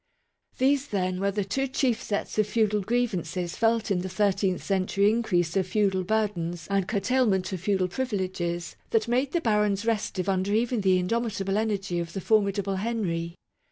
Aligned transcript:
These, 0.57 0.87
then, 0.87 1.19
were 1.19 1.29
the 1.29 1.45
two 1.45 1.67
chief 1.67 2.01
sets 2.01 2.39
of 2.39 2.47
feudal 2.47 2.81
grievances 2.81 3.55
felt 3.55 3.91
in 3.91 3.99
the 4.01 4.09
thirteenth 4.09 4.63
century 4.63 5.11
increase 5.11 5.55
of 5.55 5.67
feudal 5.67 6.03
burdens 6.03 6.65
and 6.71 6.87
curtailment 6.87 7.53
of 7.53 7.61
feudal 7.61 7.87
privileges 7.87 8.75
that 8.89 9.07
made 9.07 9.31
the 9.31 9.41
barons 9.41 9.85
restive 9.85 10.27
under 10.27 10.55
even 10.55 10.81
the 10.81 10.97
indomit 10.97 11.39
able 11.39 11.55
energy 11.55 11.99
of 11.99 12.13
the 12.13 12.21
formidable 12.21 12.77
Henry. 12.77 13.35